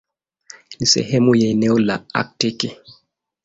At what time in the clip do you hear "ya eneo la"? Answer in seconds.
1.35-2.05